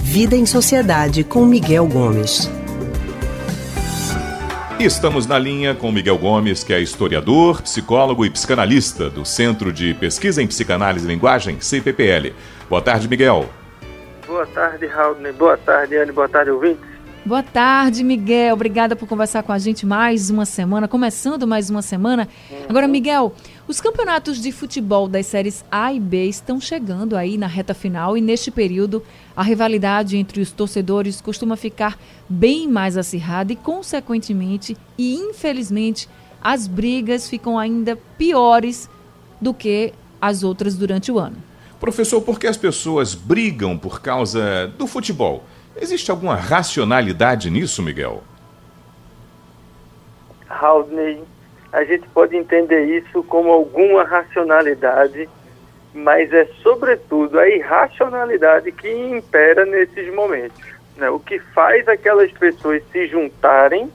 [0.00, 2.50] Vida em Sociedade com Miguel Gomes.
[4.78, 9.94] Estamos na linha com Miguel Gomes, que é historiador, psicólogo e psicanalista do Centro de
[9.94, 12.34] Pesquisa em Psicanálise e Linguagem, CPPL.
[12.68, 13.48] Boa tarde, Miguel.
[14.26, 15.16] Boa tarde, Raul.
[15.38, 16.12] Boa tarde, Anne.
[16.12, 16.91] Boa tarde, ouvintes.
[17.24, 18.52] Boa tarde, Miguel.
[18.52, 22.28] Obrigada por conversar com a gente mais uma semana, começando mais uma semana.
[22.68, 23.32] Agora, Miguel,
[23.68, 28.18] os campeonatos de futebol das séries A e B estão chegando aí na reta final
[28.18, 29.04] e neste período
[29.36, 31.96] a rivalidade entre os torcedores costuma ficar
[32.28, 36.08] bem mais acirrada e, consequentemente e infelizmente,
[36.42, 38.90] as brigas ficam ainda piores
[39.40, 41.36] do que as outras durante o ano.
[41.78, 45.44] Professor, por que as pessoas brigam por causa do futebol?
[45.76, 48.22] Existe alguma racionalidade nisso, Miguel?
[50.48, 51.22] Haldney,
[51.72, 55.28] a gente pode entender isso como alguma racionalidade,
[55.94, 60.62] mas é sobretudo a irracionalidade que impera nesses momentos.
[60.96, 61.08] Né?
[61.08, 63.90] O que faz aquelas pessoas se juntarem,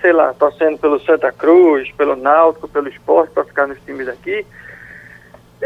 [0.00, 4.46] sei lá, torcendo pelo Santa Cruz, pelo Náutico, pelo esporte, para ficar nos times aqui,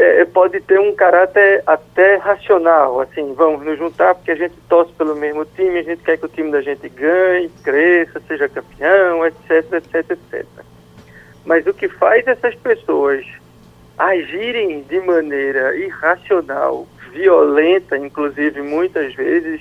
[0.01, 4.93] é, pode ter um caráter até racional, assim, vamos nos juntar porque a gente torce
[4.93, 9.25] pelo mesmo time, a gente quer que o time da gente ganhe, cresça, seja campeão,
[9.25, 10.45] etc, etc, etc.
[11.45, 13.25] Mas o que faz essas pessoas
[13.97, 19.59] agirem de maneira irracional, violenta, inclusive muitas vezes,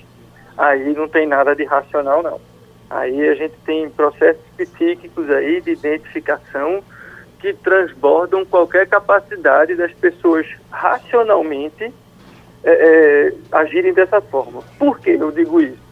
[0.56, 2.40] aí não tem nada de racional não.
[2.88, 6.80] Aí a gente tem processos psíquicos aí de identificação
[7.38, 11.92] que transbordam qualquer capacidade das pessoas racionalmente
[12.64, 14.62] é, é, agirem dessa forma.
[14.78, 15.88] Por que eu digo isso?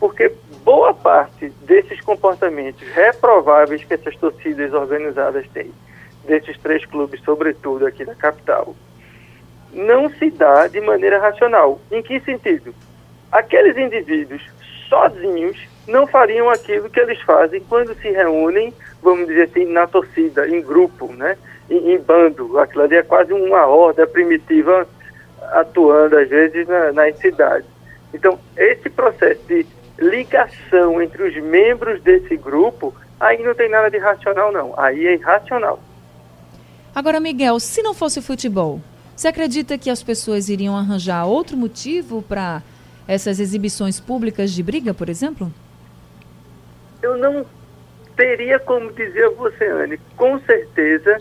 [0.00, 0.32] Porque
[0.64, 5.70] boa parte desses comportamentos reprováveis que essas torcidas organizadas têm,
[6.26, 8.74] desses três clubes, sobretudo aqui da capital,
[9.72, 11.80] não se dá de maneira racional.
[11.90, 12.74] Em que sentido?
[13.30, 14.42] Aqueles indivíduos
[14.92, 15.56] sozinhos
[15.88, 18.72] não fariam aquilo que eles fazem quando se reúnem
[19.02, 21.36] vamos dizer assim, na torcida, em grupo, né?
[21.68, 22.58] em, em bando.
[22.58, 24.86] Aquilo ali é quase uma horda primitiva
[25.52, 27.66] atuando, às vezes, na, nas cidades.
[28.14, 29.66] Então, esse processo de
[29.98, 34.72] ligação entre os membros desse grupo, aí não tem nada de racional, não.
[34.78, 35.80] Aí é irracional.
[36.94, 38.80] Agora, Miguel, se não fosse futebol,
[39.16, 42.62] você acredita que as pessoas iriam arranjar outro motivo para
[43.12, 45.52] essas exibições públicas de briga, por exemplo?
[47.02, 47.44] Eu não
[48.16, 51.20] teria como dizer a você, Anne, com certeza,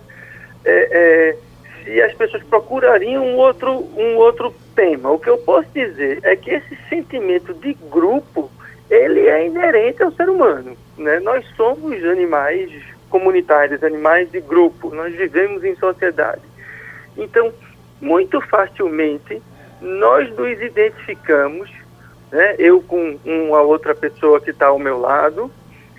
[0.64, 1.38] é, é,
[1.84, 5.12] se as pessoas procurariam um outro, um outro tema.
[5.12, 8.52] O que eu posso dizer é que esse sentimento de grupo,
[8.90, 10.78] ele é inerente ao ser humano.
[10.98, 11.20] Né?
[11.20, 12.72] Nós somos animais
[13.10, 16.42] comunitários, animais de grupo, nós vivemos em sociedade.
[17.18, 17.52] Então,
[18.00, 19.42] muito facilmente,
[19.82, 21.70] nós nos identificamos,
[22.32, 22.56] né?
[22.58, 25.52] eu com uma outra pessoa que está ao meu lado,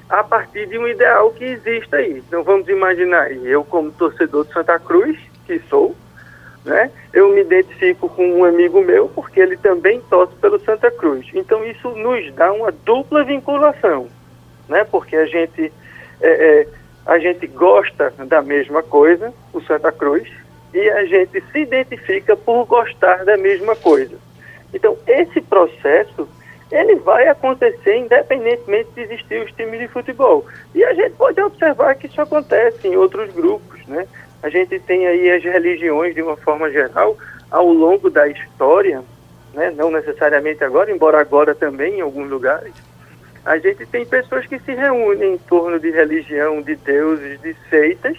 [0.08, 2.22] a partir de um ideal que existe aí.
[2.26, 5.96] Então vamos imaginar aí, eu como torcedor de Santa Cruz, que sou,
[6.64, 11.26] né, eu me identifico com um amigo meu porque ele também torce pelo Santa Cruz.
[11.34, 14.08] Então isso nos dá uma dupla vinculação,
[14.68, 15.72] né, porque a gente,
[16.20, 16.68] é, é,
[17.06, 20.28] a gente gosta da mesma coisa, o Santa Cruz,
[20.74, 24.16] e a gente se identifica por gostar da mesma coisa.
[24.72, 26.28] Então esse processo
[26.70, 30.46] ele vai acontecer independentemente de existir os times de futebol.
[30.74, 34.06] E a gente pode observar que isso acontece em outros grupos, né?
[34.42, 37.16] A gente tem aí as religiões de uma forma geral
[37.50, 39.02] ao longo da história,
[39.52, 39.70] né?
[39.76, 42.72] Não necessariamente agora, embora agora também em alguns lugares.
[43.44, 48.16] A gente tem pessoas que se reúnem em torno de religião, de deuses, de seitas,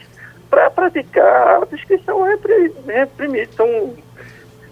[0.49, 3.95] para praticar atos que são reprimidos, são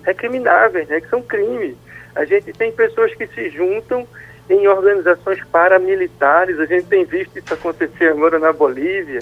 [0.03, 1.01] recrimináveis, né?
[1.01, 1.75] Que são crimes.
[2.15, 4.07] A gente tem pessoas que se juntam
[4.49, 9.21] em organizações paramilitares, a gente tem visto isso acontecer agora na Bolívia,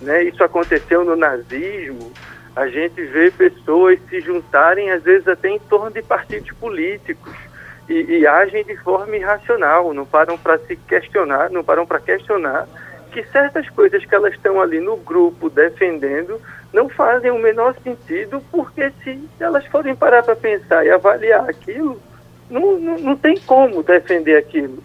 [0.00, 0.22] né?
[0.24, 2.10] isso aconteceu no nazismo,
[2.56, 7.34] a gente vê pessoas se juntarem, às vezes até em torno de partidos políticos,
[7.88, 12.66] e, e agem de forma irracional, não param para se questionar, não param para questionar
[13.10, 16.40] que certas coisas que elas estão ali no grupo defendendo
[16.72, 22.00] não fazem o menor sentido, porque se elas forem parar para pensar e avaliar aquilo,
[22.48, 24.82] não, não, não tem como defender aquilo.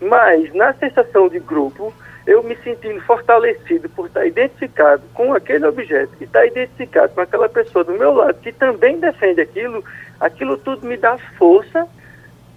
[0.00, 1.92] Mas, na sensação de grupo,
[2.26, 7.48] eu me sentindo fortalecido por estar identificado com aquele objeto e estar identificado com aquela
[7.48, 9.84] pessoa do meu lado que também defende aquilo,
[10.20, 11.86] aquilo tudo me dá força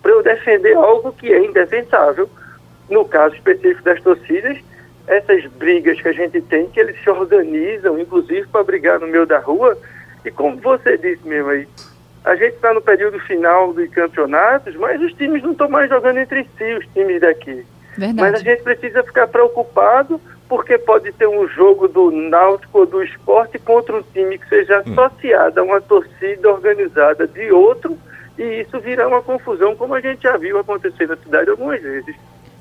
[0.01, 2.29] para eu defender algo que é indefensável.
[2.89, 4.57] No caso específico das torcidas,
[5.07, 9.25] essas brigas que a gente tem, que eles se organizam, inclusive para brigar no meio
[9.25, 9.77] da rua,
[10.23, 11.67] e como você disse mesmo aí,
[12.23, 16.19] a gente está no período final dos campeonatos, mas os times não estão mais jogando
[16.19, 17.65] entre si, os times daqui.
[17.97, 18.15] Verdade.
[18.15, 23.03] Mas a gente precisa ficar preocupado porque pode ter um jogo do Náutico ou do
[23.03, 24.93] esporte contra um time que seja Hum.
[24.93, 27.97] associado a uma torcida organizada de outro
[28.37, 32.15] e isso virar uma confusão, como a gente já viu acontecer na cidade algumas vezes.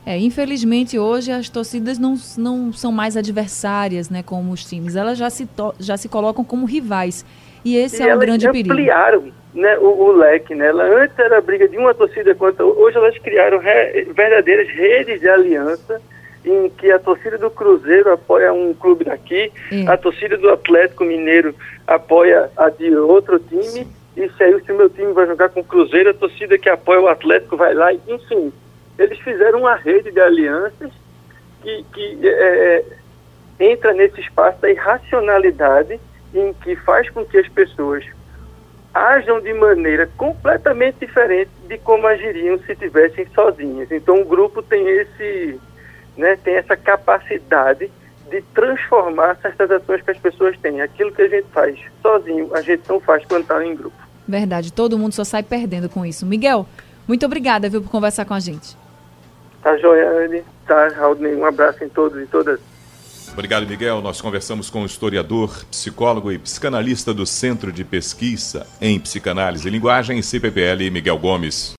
[0.05, 4.97] É, infelizmente hoje as torcidas não, não são mais adversárias, né, como os times.
[4.97, 7.25] Elas já se, já se colocam como rivais.
[7.65, 8.73] E esse e é o elas grande perigo.
[8.73, 10.55] ampliaram né, o, o leque.
[10.55, 10.67] Né?
[10.67, 12.65] Ela, antes era briga de uma torcida contra.
[12.67, 16.01] Hoje elas criaram re- verdadeiras redes de aliança
[16.45, 19.87] em que a torcida do Cruzeiro apoia um clube daqui, É.
[19.87, 21.55] a torcida do Atlético Mineiro
[21.87, 25.61] apoia a de outro time, e se aí se o meu time vai jogar com
[25.61, 28.53] o Cruzeiro, a torcida que apoia o Atlético vai lá, e, enfim.
[28.99, 30.91] Eles fizeram uma rede de alianças
[31.63, 32.85] que, que é,
[33.59, 36.01] entra nesse espaço da irracionalidade
[36.35, 38.05] em que faz com que as pessoas
[38.95, 43.91] ajam de maneira completamente diferente de como agiriam se tivessem sozinhas.
[43.91, 45.59] Então o grupo tem esse,
[46.17, 47.91] né, tem essa capacidade
[48.31, 50.81] de transformar certas ações que as pessoas têm.
[50.81, 53.97] Aquilo que a gente faz sozinho, a gente não faz quando está em grupo.
[54.27, 56.25] Verdade, todo mundo só sai perdendo com isso.
[56.25, 56.67] Miguel,
[57.07, 58.77] muito obrigada, viu, por conversar com a gente.
[59.63, 60.43] Tá, Joiane?
[60.67, 62.59] Tá, Raul, um abraço em todos e todas.
[63.33, 64.03] Obrigado, Miguel.
[64.03, 69.71] Nós conversamos com o historiador, psicólogo e psicanalista do Centro de Pesquisa em Psicanálise e
[69.71, 71.71] Linguagem, CPPL, Miguel Gomes.